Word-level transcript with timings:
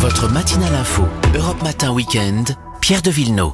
Votre 0.00 0.32
matinale 0.32 0.74
info, 0.76 1.06
Europe 1.34 1.62
Matin 1.62 1.92
Weekend, 1.92 2.56
Pierre 2.80 3.02
de 3.02 3.10
Villeneuve. 3.10 3.52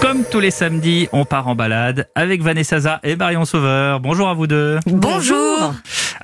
Comme 0.00 0.22
tous 0.30 0.38
les 0.38 0.52
samedis, 0.52 1.08
on 1.10 1.24
part 1.24 1.48
en 1.48 1.56
balade 1.56 2.08
avec 2.14 2.42
Vanessa 2.42 2.78
Za 2.78 3.00
et 3.02 3.16
Marion 3.16 3.44
Sauveur. 3.44 3.98
Bonjour 3.98 4.28
à 4.28 4.34
vous 4.34 4.46
deux. 4.46 4.78
Bonjour. 4.86 5.74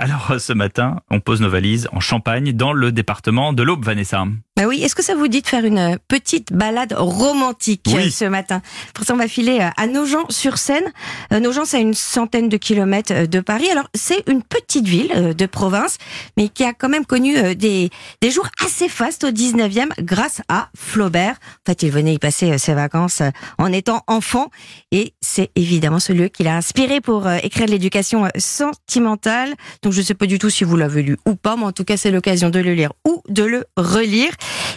Alors 0.02 0.34
ce 0.40 0.52
matin, 0.52 0.96
on 1.12 1.20
pose 1.20 1.40
nos 1.40 1.48
valises 1.48 1.88
en 1.92 2.00
Champagne 2.00 2.52
dans 2.52 2.72
le 2.72 2.90
département 2.90 3.52
de 3.52 3.62
l'Aube, 3.62 3.84
Vanessa. 3.84 4.24
Bah 4.56 4.64
oui, 4.66 4.82
est-ce 4.82 4.96
que 4.96 5.02
ça 5.02 5.14
vous 5.14 5.28
dit 5.28 5.42
de 5.42 5.46
faire 5.46 5.64
une 5.64 5.96
petite 6.08 6.52
balade 6.52 6.92
romantique 6.92 7.84
Oui. 7.86 8.08
euh, 8.08 8.10
ce 8.10 8.24
matin? 8.24 8.62
Pour 8.94 9.04
ça, 9.04 9.14
on 9.14 9.16
va 9.16 9.28
filer 9.28 9.60
euh, 9.60 9.68
à 9.76 9.86
Nogent-sur-Seine. 9.86 10.84
Euh, 11.32 11.38
Nogent, 11.38 11.62
c'est 11.64 11.76
à 11.76 11.80
une 11.80 11.94
centaine 11.94 12.48
de 12.48 12.56
kilomètres 12.56 13.12
euh, 13.14 13.26
de 13.26 13.38
Paris. 13.40 13.70
Alors, 13.70 13.88
c'est 13.94 14.28
une 14.28 14.42
petite 14.42 14.86
ville 14.86 15.10
euh, 15.14 15.32
de 15.34 15.46
province, 15.46 15.98
mais 16.36 16.48
qui 16.48 16.64
a 16.64 16.72
quand 16.74 16.88
même 16.90 17.06
connu 17.06 17.38
euh, 17.38 17.54
des, 17.54 17.88
des 18.20 18.30
jours 18.32 18.48
assez 18.62 18.88
fastes 18.88 19.22
au 19.24 19.30
19e 19.30 19.88
grâce 20.00 20.42
à 20.48 20.68
Flaubert. 20.76 21.36
En 21.66 21.70
fait, 21.70 21.82
il 21.84 21.90
venait 21.92 22.14
y 22.14 22.18
passer 22.18 22.50
euh, 22.52 22.58
ses 22.58 22.74
vacances 22.74 23.20
euh, 23.22 23.30
en 23.56 23.72
étant 23.72 24.02
enfant. 24.08 24.48
Et 24.90 25.14
c'est 25.22 25.50
évidemment 25.56 26.00
ce 26.00 26.12
lieu 26.12 26.28
qui 26.28 26.42
l'a 26.42 26.56
inspiré 26.56 27.00
pour 27.00 27.26
euh, 27.26 27.38
écrire 27.42 27.68
l'éducation 27.68 28.26
euh, 28.26 28.28
sentimentale. 28.36 29.54
Donc, 29.82 29.91
je 29.92 30.00
ne 30.00 30.04
sais 30.04 30.14
pas 30.14 30.26
du 30.26 30.38
tout 30.38 30.50
si 30.50 30.64
vous 30.64 30.76
l'avez 30.76 31.02
lu 31.02 31.16
ou 31.26 31.34
pas, 31.34 31.56
mais 31.56 31.64
en 31.64 31.72
tout 31.72 31.84
cas, 31.84 31.96
c'est 31.96 32.10
l'occasion 32.10 32.50
de 32.50 32.58
le 32.58 32.74
lire 32.74 32.92
ou 33.06 33.22
de 33.28 33.44
le 33.44 33.64
relire. 33.76 34.32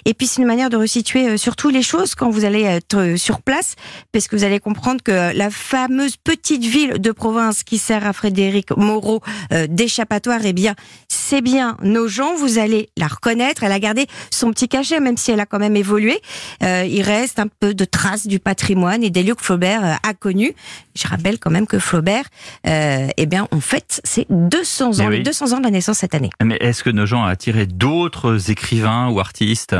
Et 0.05 0.13
puis 0.13 0.27
c'est 0.27 0.41
une 0.41 0.47
manière 0.47 0.69
de 0.69 0.77
resituer 0.77 1.29
euh, 1.29 1.37
surtout 1.37 1.69
les 1.69 1.81
choses 1.81 2.15
quand 2.15 2.29
vous 2.29 2.45
allez 2.45 2.61
être 2.61 2.97
euh, 2.97 3.17
sur 3.17 3.41
place, 3.41 3.75
parce 4.11 4.27
que 4.27 4.35
vous 4.35 4.43
allez 4.43 4.59
comprendre 4.59 5.01
que 5.01 5.35
la 5.35 5.49
fameuse 5.49 6.17
petite 6.17 6.63
ville 6.63 6.99
de 6.99 7.11
province 7.11 7.63
qui 7.63 7.77
sert 7.77 8.05
à 8.05 8.13
Frédéric 8.13 8.71
Moreau 8.77 9.21
euh, 9.51 9.67
d'échappatoire, 9.67 10.41
eh 10.43 10.53
bien 10.53 10.75
c'est 11.07 11.41
bien 11.41 11.77
nos 11.81 12.07
gens. 12.07 12.35
Vous 12.35 12.59
allez 12.59 12.89
la 12.97 13.07
reconnaître, 13.07 13.63
elle 13.63 13.71
a 13.71 13.79
gardé 13.79 14.05
son 14.29 14.51
petit 14.51 14.67
cachet, 14.67 14.99
même 14.99 15.17
si 15.17 15.31
elle 15.31 15.39
a 15.39 15.45
quand 15.45 15.59
même 15.59 15.75
évolué. 15.75 16.19
Il 16.61 17.01
reste 17.01 17.39
un 17.39 17.47
peu 17.47 17.73
de 17.73 17.85
traces 17.85 18.27
du 18.27 18.39
patrimoine 18.39 19.03
et 19.03 19.09
des 19.09 19.23
lieux 19.23 19.33
que 19.33 19.43
Flaubert 19.43 19.99
a 20.03 20.13
connus. 20.13 20.53
Je 20.95 21.07
rappelle 21.07 21.39
quand 21.39 21.51
même 21.51 21.67
que 21.67 21.79
Flaubert, 21.79 22.25
euh, 22.67 23.07
eh 23.17 23.25
bien 23.25 23.47
on 23.51 23.59
fête 23.59 24.01
ses 24.03 24.25
200 24.29 24.94
ans, 25.01 25.05
Mais 25.05 25.09
oui. 25.09 25.17
les 25.17 25.23
200 25.23 25.53
ans 25.53 25.59
de 25.59 25.63
la 25.63 25.71
naissance 25.71 25.99
cette 25.99 26.15
année. 26.15 26.29
Mais 26.43 26.57
est-ce 26.59 26.83
que 26.83 26.89
nos 26.89 27.05
gens 27.05 27.23
a 27.23 27.29
attiré 27.29 27.65
d'autres 27.65 28.51
écrivains 28.51 29.09
ou 29.09 29.19
artistes? 29.19 29.75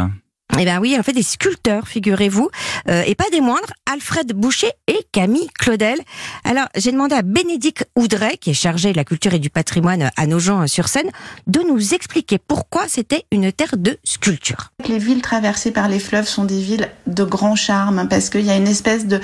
Eh 0.57 0.63
bien 0.63 0.79
oui, 0.79 0.95
en 0.97 1.03
fait 1.03 1.11
des 1.11 1.23
sculpteurs, 1.23 1.87
figurez-vous, 1.87 2.49
euh, 2.87 3.03
et 3.05 3.13
pas 3.13 3.25
des 3.29 3.41
moindres, 3.41 3.73
Alfred 3.91 4.31
Boucher 4.31 4.71
et 4.87 5.05
Camille 5.11 5.49
Claudel. 5.59 5.99
Alors 6.45 6.67
j'ai 6.75 6.93
demandé 6.93 7.13
à 7.13 7.23
Bénédicte 7.23 7.85
Oudret, 7.97 8.37
qui 8.37 8.51
est 8.51 8.53
chargé 8.53 8.93
de 8.93 8.97
la 8.97 9.03
culture 9.03 9.33
et 9.33 9.39
du 9.39 9.49
patrimoine 9.49 10.11
à 10.15 10.27
Nogent-sur-Seine, 10.27 11.09
de 11.47 11.59
nous 11.59 11.93
expliquer 11.93 12.37
pourquoi 12.37 12.83
c'était 12.87 13.25
une 13.31 13.51
terre 13.51 13.75
de 13.75 13.97
sculpture. 14.05 14.71
Les 14.87 14.97
villes 14.97 15.21
traversées 15.21 15.71
par 15.71 15.89
les 15.89 15.99
fleuves 15.99 16.27
sont 16.27 16.45
des 16.45 16.61
villes 16.61 16.89
de 17.05 17.25
grand 17.25 17.55
charme 17.55 17.99
hein, 17.99 18.05
parce 18.05 18.29
qu'il 18.29 18.45
y 18.45 18.51
a 18.51 18.55
une 18.55 18.67
espèce 18.67 19.07
de, 19.07 19.19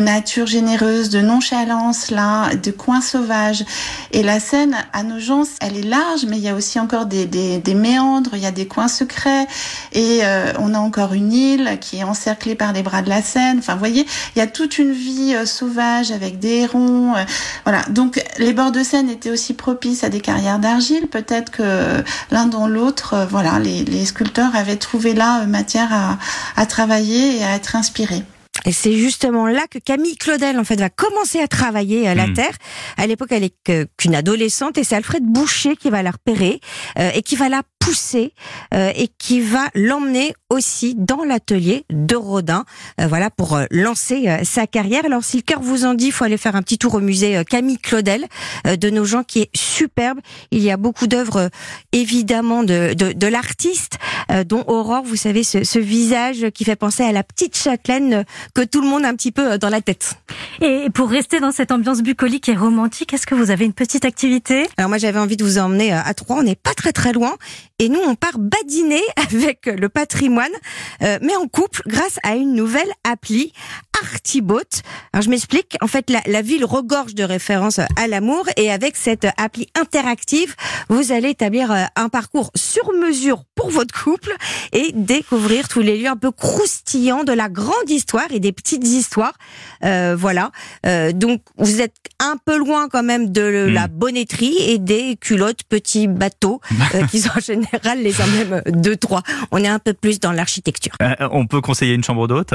nature 0.00 0.46
généreuse, 0.46 1.08
de 1.08 1.20
nonchalance 1.20 2.10
là, 2.10 2.54
de 2.56 2.70
coins 2.70 3.00
sauvages. 3.00 3.64
Et 4.12 4.22
la 4.22 4.38
Seine, 4.38 4.76
à 4.92 5.02
Nogent, 5.02 5.48
elle 5.62 5.78
est 5.78 5.82
large, 5.82 6.26
mais 6.28 6.36
il 6.36 6.42
y 6.42 6.48
a 6.48 6.54
aussi 6.54 6.78
encore 6.78 7.06
des, 7.06 7.24
des, 7.24 7.58
des 7.58 7.74
méandres, 7.74 8.32
il 8.34 8.40
y 8.40 8.46
a 8.46 8.52
des 8.52 8.66
coins 8.66 8.88
secrets. 8.88 9.46
Et 9.92 10.09
euh, 10.22 10.52
on 10.58 10.74
a 10.74 10.78
encore 10.78 11.12
une 11.14 11.32
île 11.32 11.78
qui 11.80 11.98
est 11.98 12.02
encerclée 12.04 12.54
par 12.54 12.72
les 12.72 12.82
bras 12.82 13.02
de 13.02 13.08
la 13.08 13.22
Seine. 13.22 13.58
Enfin, 13.58 13.74
vous 13.74 13.78
voyez, 13.78 14.06
il 14.34 14.38
y 14.38 14.42
a 14.42 14.46
toute 14.46 14.78
une 14.78 14.92
vie 14.92 15.34
euh, 15.34 15.46
sauvage 15.46 16.10
avec 16.10 16.38
des 16.38 16.60
hérons. 16.62 17.14
euh, 17.16 17.22
voilà. 17.64 17.82
Donc, 17.90 18.22
les 18.38 18.52
bords 18.52 18.72
de 18.72 18.82
Seine 18.82 19.08
étaient 19.10 19.30
aussi 19.30 19.54
propices 19.54 20.04
à 20.04 20.08
des 20.08 20.20
carrières 20.20 20.58
d'argile. 20.58 21.06
Peut-être 21.08 21.50
que 21.50 22.02
l'un 22.30 22.46
dans 22.46 22.66
l'autre, 22.66 23.14
euh, 23.14 23.26
voilà, 23.26 23.58
les, 23.58 23.84
les 23.84 24.04
sculpteurs 24.04 24.54
avaient 24.56 24.76
trouvé 24.76 25.14
là 25.14 25.42
euh, 25.42 25.46
matière 25.46 25.88
à, 25.92 26.18
à 26.56 26.66
travailler 26.66 27.38
et 27.38 27.44
à 27.44 27.54
être 27.54 27.76
inspirés. 27.76 28.22
Et 28.66 28.72
c'est 28.72 28.92
justement 28.92 29.46
là 29.46 29.62
que 29.70 29.78
Camille 29.78 30.16
Claudel 30.16 30.58
en 30.58 30.64
fait 30.64 30.78
va 30.78 30.90
commencer 30.90 31.40
à 31.40 31.48
travailler 31.48 32.06
à 32.06 32.14
la 32.14 32.26
Hmm. 32.26 32.34
terre. 32.34 32.54
À 32.98 33.06
l'époque, 33.06 33.28
elle 33.30 33.44
est 33.44 33.54
qu'une 33.96 34.14
adolescente 34.14 34.76
et 34.76 34.84
c'est 34.84 34.96
Alfred 34.96 35.22
Boucher 35.24 35.76
qui 35.76 35.88
va 35.88 36.02
la 36.02 36.10
repérer 36.10 36.60
euh, 36.98 37.10
et 37.14 37.22
qui 37.22 37.36
va 37.36 37.48
la 37.48 37.62
pousser 37.80 38.34
euh, 38.72 38.92
et 38.94 39.08
qui 39.18 39.40
va 39.40 39.68
l'emmener 39.74 40.34
aussi 40.50 40.94
dans 40.96 41.24
l'atelier 41.24 41.84
de 41.90 42.14
Rodin, 42.14 42.64
euh, 43.00 43.06
voilà 43.08 43.30
pour 43.30 43.56
euh, 43.56 43.64
lancer 43.70 44.28
euh, 44.28 44.44
sa 44.44 44.66
carrière. 44.66 45.04
Alors 45.04 45.24
si 45.24 45.38
le 45.38 45.42
cœur 45.42 45.60
vous 45.60 45.84
en 45.84 45.94
dit, 45.94 46.06
il 46.06 46.12
faut 46.12 46.24
aller 46.24 46.36
faire 46.36 46.54
un 46.54 46.62
petit 46.62 46.78
tour 46.78 46.94
au 46.94 47.00
musée 47.00 47.36
euh, 47.36 47.42
Camille 47.42 47.78
Claudel 47.78 48.26
euh, 48.66 48.76
de 48.76 48.90
nos 48.90 49.04
gens 49.04 49.24
qui 49.24 49.40
est 49.40 49.50
superbe. 49.56 50.20
Il 50.52 50.60
y 50.62 50.70
a 50.70 50.76
beaucoup 50.76 51.06
d'œuvres 51.06 51.50
évidemment 51.92 52.62
de, 52.62 52.94
de, 52.94 53.12
de 53.12 53.26
l'artiste, 53.26 53.98
dont 54.46 54.62
Aurore, 54.66 55.02
vous 55.02 55.16
savez, 55.16 55.42
ce, 55.42 55.64
ce 55.64 55.78
visage 55.78 56.50
qui 56.54 56.64
fait 56.64 56.76
penser 56.76 57.02
à 57.02 57.12
la 57.12 57.24
petite 57.24 57.56
châtelaine 57.56 58.24
que 58.54 58.62
tout 58.62 58.80
le 58.80 58.88
monde 58.88 59.04
a 59.04 59.08
un 59.08 59.14
petit 59.14 59.32
peu 59.32 59.58
dans 59.58 59.70
la 59.70 59.80
tête. 59.80 60.14
Et 60.60 60.88
pour 60.94 61.08
rester 61.08 61.40
dans 61.40 61.50
cette 61.50 61.72
ambiance 61.72 62.02
bucolique 62.02 62.48
et 62.48 62.54
romantique, 62.54 63.14
est-ce 63.14 63.26
que 63.26 63.34
vous 63.34 63.50
avez 63.50 63.64
une 63.64 63.72
petite 63.72 64.04
activité? 64.04 64.68
Alors 64.76 64.88
moi 64.88 64.98
j'avais 64.98 65.18
envie 65.18 65.36
de 65.36 65.44
vous 65.44 65.58
emmener 65.58 65.92
à 65.92 66.12
Troyes, 66.14 66.40
on 66.40 66.42
n'est 66.42 66.54
pas 66.54 66.74
très 66.74 66.92
très 66.92 67.12
loin, 67.12 67.36
et 67.80 67.88
nous 67.88 68.00
on 68.00 68.14
part 68.14 68.38
badiner 68.38 69.02
avec 69.16 69.66
le 69.66 69.88
patrimoine, 69.88 70.52
euh, 71.02 71.18
mais 71.22 71.34
en 71.34 71.48
couple 71.48 71.82
grâce 71.86 72.18
à 72.22 72.36
une 72.36 72.54
nouvelle 72.54 72.90
appli, 73.04 73.52
Artibot. 74.02 74.60
Alors 75.12 75.22
je 75.22 75.30
m'explique, 75.30 75.76
en 75.80 75.86
fait 75.86 76.10
la, 76.10 76.20
la 76.26 76.42
ville 76.42 76.64
regorge 76.64 77.14
de 77.14 77.24
références 77.24 77.78
à 77.78 78.06
l'amour, 78.08 78.46
et 78.56 78.70
avec 78.70 78.96
cette 78.96 79.26
appli 79.36 79.68
interactive, 79.78 80.54
vous 80.88 81.12
allez 81.12 81.30
établir 81.30 81.70
euh, 81.70 81.84
un 81.96 82.08
parcours 82.08 82.50
sur 82.54 82.92
mesure 82.92 83.44
pour 83.54 83.70
votre 83.70 83.94
couple 84.04 84.34
et 84.72 84.92
découvrir 84.94 85.68
tous 85.68 85.80
les 85.80 85.98
lieux 85.98 86.08
un 86.08 86.16
peu 86.16 86.30
croustillants 86.30 87.24
de 87.24 87.32
la 87.32 87.48
grande 87.48 87.88
histoire 87.88 88.26
et 88.30 88.40
des 88.40 88.52
petites 88.52 88.86
histoires. 88.86 89.34
Euh, 89.84 90.16
voilà. 90.18 90.50
Euh, 90.86 91.12
donc 91.12 91.42
vous 91.58 91.80
êtes 91.80 91.94
un 92.18 92.36
peu 92.44 92.56
loin 92.56 92.88
quand 92.88 93.02
même 93.02 93.30
de 93.30 93.42
le- 93.42 93.60
Hmm. 93.70 93.74
la 93.74 93.88
bonneterie 93.88 94.56
et 94.58 94.78
des 94.78 95.16
culottes 95.16 95.62
petits 95.64 96.06
bateaux 96.08 96.60
euh, 96.94 97.06
qui 97.10 97.20
sont 97.20 97.30
en 97.36 97.40
général 97.40 98.02
les 98.02 98.14
emblèmes 98.20 98.62
de 98.66 98.94
Troyes. 98.94 99.22
On 99.50 99.58
est 99.62 99.68
un 99.68 99.78
peu 99.78 99.92
plus 99.92 100.18
dans 100.20 100.32
l'architecture. 100.32 100.92
Euh, 101.02 101.14
On 101.30 101.46
peut 101.46 101.60
conseiller 101.60 101.94
une 101.94 102.02
chambre 102.04 102.26
d'hôte? 102.26 102.54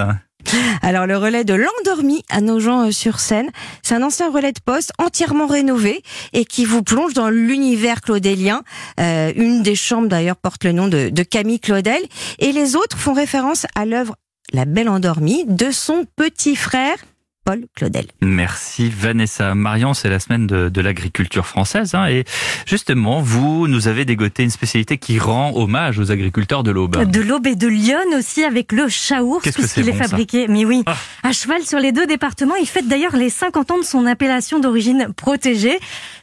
Alors 0.82 1.06
le 1.06 1.18
relais 1.18 1.44
de 1.44 1.54
l'endormi 1.54 2.24
à 2.30 2.42
Nogent-sur-Seine, 2.42 3.50
c'est 3.82 3.96
un 3.96 4.04
ancien 4.04 4.30
relais 4.32 4.52
de 4.52 4.60
poste 4.60 4.92
entièrement 4.98 5.48
rénové 5.48 6.04
et 6.34 6.46
qui 6.46 6.66
vous 6.66 6.84
plonge 6.84 7.14
dans 7.14 7.30
l'univers 7.30 8.02
claudélien. 8.02 8.64
Euh, 9.00 9.32
une 9.36 9.64
des 9.64 9.76
chambres 9.76 10.08
d'ailleurs 10.08 10.38
porte 10.38 10.64
le 10.64 10.72
nom 10.72 10.88
de, 10.88 11.10
de 11.10 11.24
Camille 11.24 11.60
Claudel. 11.60 12.02
Et 12.40 12.52
les 12.52 12.76
autres 12.76 12.98
font 12.98 13.14
référence 13.14 13.66
à 13.76 13.86
l'œuvre 13.86 14.16
La 14.54 14.66
Belle 14.66 14.90
endormie 14.90 15.46
de 15.48 15.72
son 15.72 16.06
petit 16.16 16.56
frère 16.56 16.98
Paul 17.46 17.66
Claudel. 17.76 18.08
Merci 18.22 18.90
Vanessa. 18.90 19.54
Marion, 19.54 19.94
c'est 19.94 20.10
la 20.10 20.20
semaine 20.20 20.48
de, 20.48 20.68
de 20.68 20.82
l'agriculture 20.82 21.46
française. 21.46 21.94
hein, 21.94 22.08
et 22.08 22.26
justement, 22.66 23.22
vous 23.22 23.68
nous 23.68 23.88
avez 23.88 24.04
dégoté 24.04 24.42
une 24.44 24.50
spécialité 24.50 24.98
qui 24.98 25.20
rend 25.20 25.54
hommage 25.56 26.00
aux 26.00 26.12
agriculteurs 26.12 26.64
de 26.64 26.72
l'Aube. 26.72 27.10
De 27.10 27.22
l'Aube 27.22 27.46
et 27.46 27.56
de 27.56 27.68
Lyon 27.68 28.00
aussi 28.18 28.44
avec 28.44 28.72
le 28.72 28.88
chaours 28.90 29.42
Qu'est-ce 29.44 29.58
que 29.58 29.68
c'est 29.68 29.82
est 29.82 29.92
bon, 29.92 29.94
fabriqué. 29.98 30.48
Mais 30.48 30.66
oui, 30.66 30.82
Ah. 30.88 30.98
à 31.24 31.32
cheval 31.34 31.62
sur 31.64 31.78
les 31.80 31.92
deux 31.92 32.08
départements. 32.08 32.56
Il 32.56 32.66
fête 32.68 32.88
d'ailleurs 32.88 33.16
les 33.16 33.30
50 33.30 33.70
ans 33.72 33.78
de 33.80 33.84
son 33.86 34.06
appellation 34.08 34.60
d'origine 34.60 35.10
protégée. 35.16 35.78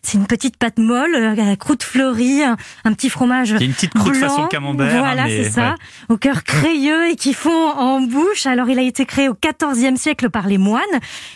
C'est 0.04 0.18
une 0.18 0.26
petite 0.26 0.56
pâte 0.56 0.78
molle, 0.78 1.14
euh, 1.14 1.54
croûte 1.54 1.84
fleurie, 1.84 2.42
un, 2.42 2.56
un 2.84 2.92
petit 2.92 3.08
fromage 3.08 3.50
Il 3.50 3.60
y 3.60 3.62
a 3.62 3.66
une 3.66 3.72
petite 3.72 3.94
croûte 3.94 4.18
blanc. 4.18 4.28
façon 4.28 4.46
camembert. 4.48 4.90
Voilà, 4.98 5.22
hein, 5.22 5.26
mais- 5.28 5.44
c'est 5.44 5.50
ça. 5.50 5.70
ouais. 5.70 5.76
Au 6.08 6.16
cœur 6.16 6.42
crayeux 6.42 7.10
et 7.10 7.14
qui 7.16 7.32
fond 7.32 7.50
en 7.70 8.00
bouche. 8.00 8.46
Alors, 8.46 8.68
il 8.68 8.78
a 8.80 8.82
été 8.82 9.06
créé 9.06 9.28
au 9.28 9.34
XIVe 9.40 9.96
siècle 9.96 10.28
par 10.28 10.48
les 10.48 10.58
moines. 10.58 10.82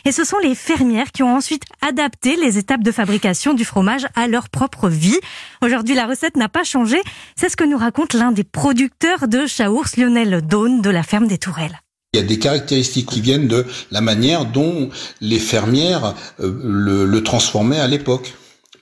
Et 0.05 0.11
ce 0.11 0.25
sont 0.25 0.39
les 0.43 0.57
fermières 0.57 1.13
qui 1.13 1.23
ont 1.23 1.37
ensuite 1.37 1.63
adapté 1.81 2.35
les 2.37 2.59
étapes 2.59 2.83
de 2.83 2.91
fabrication 2.91 3.55
du 3.55 3.65
fromage 3.65 4.07
à 4.17 4.27
leur 4.27 4.49
propre 4.49 4.89
vie. 4.89 5.19
Aujourd'hui, 5.63 5.95
la 5.95 6.07
recette 6.07 6.37
n'a 6.37 6.49
pas 6.49 6.65
changé. 6.65 7.01
C'est 7.37 7.49
ce 7.49 7.57
que 7.57 7.65
nous 7.65 7.79
raconte 7.79 8.15
l'un 8.15 8.33
des 8.33 8.45
producteurs 8.45 9.29
de 9.29 9.47
chaours, 9.47 9.97
Lionel 9.97 10.43
Daune, 10.45 10.83
de 10.83 10.91
la 10.91 11.05
ferme 11.05 11.29
des 11.29 11.39
Tourelles. 11.39 11.79
Il 12.15 12.21
y 12.21 12.23
a 12.23 12.27
des 12.27 12.39
caractéristiques 12.41 13.09
qui 13.11 13.21
viennent 13.21 13.47
de 13.47 13.65
la 13.93 14.01
manière 14.01 14.45
dont 14.45 14.91
les 15.21 15.39
fermières 15.39 16.15
euh, 16.41 16.53
le, 16.65 17.05
le 17.07 17.23
transformaient 17.23 17.79
à 17.81 17.87
l'époque. 17.87 18.35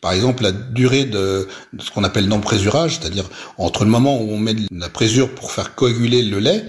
Par 0.04 0.12
exemple, 0.12 0.42
la 0.42 0.52
durée 0.52 1.06
de, 1.06 1.48
ce 1.78 1.90
qu'on 1.90 2.04
appelle 2.04 2.28
d'emprésurage, 2.28 2.98
c'est-à-dire 3.00 3.24
entre 3.56 3.84
le 3.84 3.90
moment 3.90 4.20
où 4.20 4.32
on 4.32 4.36
met 4.36 4.54
la 4.70 4.90
présure 4.90 5.30
pour 5.30 5.50
faire 5.50 5.74
coaguler 5.74 6.22
le 6.22 6.40
lait 6.40 6.66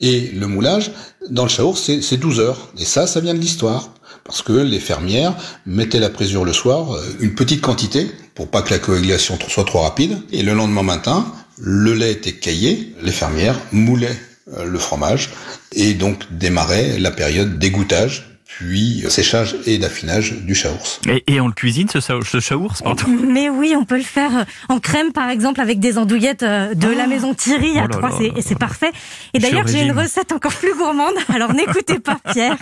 et 0.00 0.30
le 0.34 0.46
moulage, 0.46 0.90
dans 1.28 1.42
le 1.42 1.50
chaour, 1.50 1.76
c'est 1.76 2.00
c'est 2.00 2.16
12 2.16 2.40
heures. 2.40 2.72
Et 2.78 2.86
ça, 2.86 3.06
ça 3.06 3.20
vient 3.20 3.34
de 3.34 3.40
l'histoire. 3.40 3.90
Parce 4.24 4.40
que 4.40 4.54
les 4.54 4.80
fermières 4.80 5.36
mettaient 5.66 6.00
la 6.00 6.08
présure 6.08 6.46
le 6.46 6.54
soir, 6.54 6.94
euh, 6.94 7.02
une 7.20 7.34
petite 7.34 7.60
quantité, 7.60 8.10
pour 8.34 8.48
pas 8.48 8.62
que 8.62 8.70
la 8.70 8.78
coagulation 8.78 9.38
soit 9.48 9.64
trop 9.64 9.80
rapide. 9.80 10.16
Et 10.32 10.42
le 10.42 10.54
lendemain 10.54 10.82
matin, 10.82 11.30
le 11.58 11.92
lait 11.92 12.12
était 12.12 12.36
caillé, 12.36 12.94
les 13.02 13.12
fermières 13.12 13.60
moulaient 13.70 14.18
euh, 14.56 14.64
le 14.64 14.78
fromage 14.78 15.28
et 15.72 15.92
donc 15.92 16.24
démarrait 16.30 16.98
la 16.98 17.10
période 17.10 17.58
d'égouttage 17.58 18.27
puis 18.48 19.04
séchage 19.08 19.56
et 19.66 19.76
d'affinage 19.76 20.32
du 20.32 20.54
chaours. 20.54 21.00
Et, 21.06 21.22
et, 21.26 21.40
on 21.40 21.48
le 21.48 21.52
cuisine 21.52 21.86
ce, 21.88 22.00
ce 22.00 22.40
chaours, 22.40 22.82
pardon? 22.82 23.04
Mais 23.06 23.50
oui, 23.50 23.74
on 23.76 23.84
peut 23.84 23.98
le 23.98 24.02
faire 24.02 24.46
en 24.70 24.80
crème 24.80 25.12
par 25.12 25.28
exemple 25.28 25.60
avec 25.60 25.78
des 25.78 25.98
andouillettes 25.98 26.42
euh, 26.42 26.74
de 26.74 26.88
oh 26.88 26.96
la 26.96 27.06
maison 27.06 27.34
Thierry 27.34 27.78
à 27.78 27.84
oh 27.84 27.88
trois, 27.88 28.10
et 28.20 28.40
c'est 28.40 28.58
parfait. 28.58 28.90
Et 29.34 29.38
d'ailleurs, 29.38 29.66
j'ai 29.66 29.82
une 29.82 29.92
recette 29.92 30.32
encore 30.32 30.54
plus 30.54 30.74
gourmande. 30.74 31.14
Alors 31.32 31.52
n'écoutez 31.52 31.98
pas 31.98 32.18
Pierre. 32.32 32.56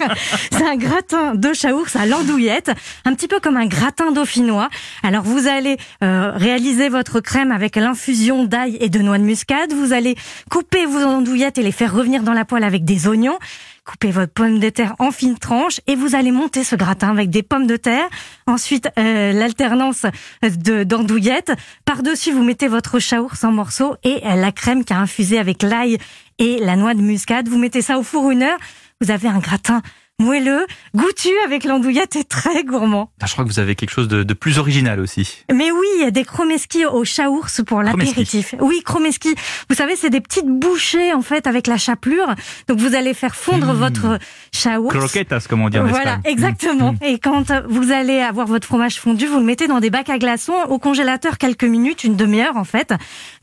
C'est 0.51 0.67
un 0.67 0.77
gratin 0.77 1.35
de 1.37 1.53
chaours 1.53 1.95
à 1.95 2.05
l'andouillette, 2.05 2.73
un 3.05 3.15
petit 3.15 3.29
peu 3.29 3.39
comme 3.39 3.57
un 3.57 3.67
gratin 3.67 4.11
dauphinois. 4.11 4.69
Alors 5.05 5.23
vous 5.23 5.47
allez 5.47 5.77
euh, 6.03 6.33
réaliser 6.35 6.89
votre 6.89 7.21
crème 7.21 7.53
avec 7.53 7.77
l'infusion 7.77 8.45
d'ail 8.45 8.77
et 8.81 8.89
de 8.89 8.99
noix 8.99 9.19
de 9.19 9.25
muscade. 9.25 9.73
Vous 9.73 9.93
allez 9.93 10.17
couper 10.51 10.85
vos 10.85 11.05
andouillettes 11.05 11.59
et 11.59 11.63
les 11.63 11.73
faire 11.73 11.95
revenir 11.95 12.25
dans 12.25 12.33
la 12.33 12.45
poêle 12.45 12.65
avec 12.65 12.85
des 12.85 13.07
oignons. 13.07 13.39
Coupez 13.87 14.11
votre 14.11 14.33
pomme 14.33 14.59
de 14.59 14.69
terre 14.69 14.97
en 14.99 15.13
fines 15.13 15.39
tranches 15.39 15.81
et 15.87 15.95
vous 15.95 16.17
allez 16.17 16.33
monter 16.33 16.65
ce 16.65 16.75
gratin 16.75 17.09
avec 17.09 17.31
des 17.31 17.45
pommes 17.45 17.69
de 17.69 17.77
terre. 17.77 18.09
Ensuite, 18.49 18.89
euh, 18.99 19.33
l'alternance 19.33 20.07
de 20.43 20.83
d'andouillettes. 20.83 21.53
Par-dessus, 21.85 22.33
vous 22.33 22.43
mettez 22.43 22.67
votre 22.67 22.99
chaours 22.99 23.45
en 23.45 23.53
morceaux 23.53 23.95
et 24.03 24.27
euh, 24.27 24.35
la 24.35 24.51
crème 24.51 24.85
qui 24.85 24.93
a 24.93 24.99
infusé 24.99 25.39
avec 25.39 25.63
l'ail 25.63 25.99
et 26.39 26.59
la 26.59 26.75
noix 26.75 26.95
de 26.95 27.01
muscade. 27.01 27.49
Vous 27.49 27.59
mettez 27.59 27.81
ça 27.81 27.97
au 27.97 28.03
four 28.03 28.33
une 28.33 28.43
heure. 28.43 28.59
Vous 29.01 29.13
avez 29.13 29.29
un 29.29 29.39
gratin 29.39 29.83
moelleux, 30.19 30.67
goûtu 30.95 31.29
avec 31.45 31.65
l'andouillette 31.65 32.17
et 32.17 32.25
très 32.25 32.65
gourmand. 32.65 33.11
Ah, 33.21 33.27
je 33.27 33.33
crois 33.33 33.45
que 33.45 33.51
vous 33.51 33.59
avez 33.59 33.75
quelque 33.75 33.91
chose 33.91 34.09
de, 34.09 34.23
de 34.23 34.35
plus 34.35 34.59
original 34.59 34.99
aussi. 34.99 35.45
Mais 35.53 35.71
oui, 35.71 35.87
il 35.97 36.03
y 36.03 36.07
a 36.07 36.11
des 36.11 36.25
chromeski 36.25 36.87
au 36.87 37.03
chaours 37.05 37.61
pour 37.67 37.83
l'apéritif. 37.83 38.55
Oui, 38.61 38.83
chromeski. 38.83 39.35
Vous 39.69 39.77
savez, 39.77 39.95
c'est 39.95 40.11
des 40.11 40.21
petites 40.21 40.47
bouchées 40.49 41.13
en 41.13 41.21
fait 41.21 41.47
avec 41.47 41.67
la 41.67 41.77
chapelure. 41.77 42.35
Donc 42.67 42.79
vous 42.79 42.95
allez 42.95 43.13
faire 43.13 43.37
fondre 43.37 43.75
mmh. 43.75 43.77
votre 43.77 44.19
chaours. 44.53 44.93
Croquetas, 44.93 45.47
comme 45.49 45.63
on 45.63 45.69
dit 45.69 45.79
en 45.79 45.87
Voilà, 45.87 46.19
exactement. 46.25 46.93
Mmh. 46.93 47.05
Et 47.05 47.19
quand 47.19 47.53
vous 47.69 47.93
allez 47.93 48.21
avoir 48.21 48.47
votre 48.47 48.67
fromage 48.67 48.99
fondu, 48.99 49.27
vous 49.27 49.39
le 49.39 49.45
mettez 49.45 49.69
dans 49.69 49.81
des 49.81 49.91
bacs 49.91 50.11
à 50.11 50.19
glaçons 50.19 50.57
au 50.69 50.79
congélateur 50.79 51.37
quelques 51.37 51.65
minutes, 51.65 52.05
une 52.05 52.17
demi-heure 52.17 52.57
en 52.57 52.65
fait. 52.65 52.95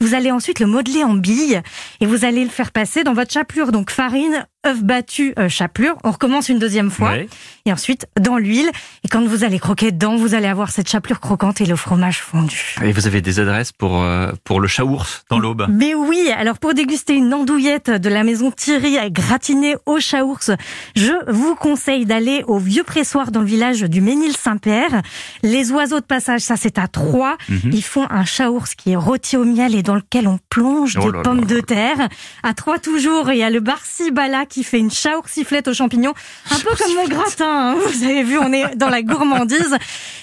Vous 0.02 0.16
allez 0.16 0.31
ensuite 0.31 0.60
le 0.60 0.66
modeler 0.66 1.04
en 1.04 1.14
billes 1.14 1.62
et 2.02 2.06
vous 2.08 2.25
allez 2.25 2.44
le 2.44 2.50
faire 2.50 2.72
passer 2.72 3.04
dans 3.04 3.14
votre 3.14 3.31
chapelure. 3.31 3.72
Donc 3.72 3.92
farine, 3.92 4.48
œuf 4.65 4.81
battu, 4.81 5.33
euh, 5.38 5.50
chapelure. 5.50 5.98
On 6.04 6.12
recommence 6.12 6.50
une 6.50 6.60
deuxième 6.60 6.89
fois. 6.89 7.13
Et 7.65 7.71
ensuite, 7.71 8.07
dans 8.19 8.38
l'huile. 8.38 8.69
Et 9.04 9.07
quand 9.07 9.24
vous 9.25 9.44
allez 9.44 9.60
croquer 9.60 9.92
dedans, 9.92 10.15
vous 10.15 10.33
allez 10.36 10.48
avoir 10.48 10.71
cette 10.71 10.89
chapelure 10.89 11.19
croquante 11.19 11.62
et 11.62 11.65
le 11.65 11.75
fromage 11.75 12.19
fondu. 12.19 12.75
Et 12.83 12.92
vous 12.92 13.07
avez 13.07 13.21
des 13.21 13.39
adresses 13.39 13.71
pour, 13.71 14.01
euh, 14.01 14.31
pour 14.44 14.60
le 14.60 14.68
chaours 14.68 15.24
dans 15.30 15.39
l'aube? 15.39 15.68
Mais 15.69 15.94
oui, 15.95 16.30
alors 16.36 16.60
pour 16.60 16.74
déguster 16.74 17.13
une 17.13 17.33
andouillette 17.33 17.89
de 17.89 18.10
la 18.10 18.24
maison 18.24 18.51
Thierry 18.51 18.98
gratinée 19.12 19.75
au 19.86 19.98
chaours, 20.00 20.51
je 20.95 21.13
vous 21.31 21.56
conseille 21.56 22.06
d'aller 22.06 22.44
au 22.48 22.57
vieux 22.57 22.83
pressoir 22.83 23.31
dans 23.31 23.42
le 23.42 23.45
village 23.45 23.81
du 23.81 24.01
Ménil-Saint-Père. 24.01 25.01
Les 25.42 25.71
oiseaux 25.71 26.00
de 26.00 26.06
passage, 26.06 26.42
ça 26.42 26.56
c'est 26.56 26.77
à 26.77 26.88
Troyes. 26.88 27.38
Mhm. 27.50 27.71
Ils 27.74 27.83
font 27.83 28.07
un 28.10 28.25
chaours 28.25 28.75
qui 28.75 28.92
est 28.92 28.95
rôti 28.95 29.38
au 29.38 29.45
miel 29.45 29.75
et 29.75 29.83
dans 29.83 29.95
lequel 29.95 30.27
on 30.27 30.39
plonge 30.50 30.98
oh 31.01 31.12
des 31.12 31.21
pommes 31.21 31.45
de 31.45 31.60
terre. 31.60 32.10
À 32.44 32.54
Troyes 32.54 32.80
toujours, 32.80 33.31
il 33.31 33.38
y 33.38 33.44
a 33.44 33.50
le 33.50 33.60
Barcy 33.60 34.12
Bala 34.12 34.45
qui 34.53 34.63
fait 34.63 34.77
une 34.77 34.91
sifflette 34.91 35.67
aux 35.67 35.73
champignons, 35.73 36.13
un 36.51 36.59
peu 36.59 36.75
comme 36.77 36.94
mon 36.94 37.07
gratin. 37.07 37.71
Hein. 37.71 37.75
Vous 37.75 38.03
avez 38.03 38.21
vu, 38.21 38.38
on 38.38 38.53
est 38.53 38.75
dans 38.75 38.89
la 38.89 39.01
gourmandise. 39.01 39.75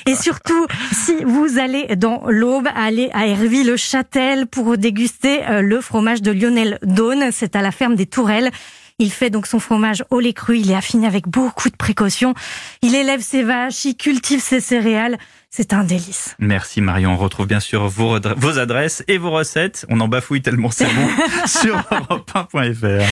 Et 0.06 0.14
surtout, 0.14 0.66
si 0.92 1.16
vous 1.24 1.58
allez 1.58 1.96
dans 1.96 2.22
l'Aube, 2.28 2.68
allez 2.76 3.10
à 3.12 3.26
Herville-le-Châtel 3.26 4.46
pour 4.46 4.78
déguster 4.78 5.44
euh, 5.48 5.62
le 5.62 5.80
fromage 5.80 6.22
de 6.22 6.30
Lionel 6.30 6.78
Daune. 6.82 7.30
C'est 7.32 7.56
à 7.56 7.62
la 7.62 7.72
ferme 7.72 7.96
des 7.96 8.06
Tourelles. 8.06 8.52
Il 9.00 9.10
fait 9.10 9.30
donc 9.30 9.46
son 9.46 9.58
fromage 9.58 10.04
au 10.10 10.20
lait 10.20 10.34
cru, 10.34 10.58
il 10.58 10.70
est 10.70 10.76
affiné 10.76 11.06
avec 11.06 11.26
beaucoup 11.26 11.70
de 11.70 11.76
précautions. 11.76 12.34
Il 12.82 12.94
élève 12.94 13.22
ses 13.22 13.42
vaches, 13.42 13.84
il 13.86 13.96
cultive 13.96 14.40
ses 14.40 14.60
céréales. 14.60 15.16
C'est 15.48 15.72
un 15.72 15.82
délice. 15.82 16.36
Merci 16.38 16.80
Marion. 16.80 17.14
On 17.14 17.16
retrouve 17.16 17.46
bien 17.46 17.58
sûr 17.58 17.88
vos, 17.88 18.20
vos 18.36 18.58
adresses 18.58 19.02
et 19.08 19.18
vos 19.18 19.30
recettes. 19.30 19.86
On 19.88 20.00
en 20.00 20.06
bafouille 20.06 20.42
tellement 20.42 20.70
c'est 20.70 20.84
bon 20.84 21.08
sur 21.46 21.76
europe1.fr. 21.76 23.04